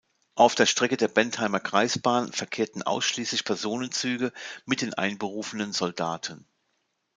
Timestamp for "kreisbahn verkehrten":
1.59-2.81